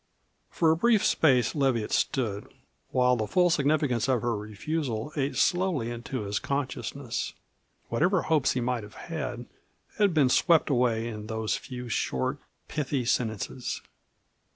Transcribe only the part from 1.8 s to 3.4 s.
stood, while the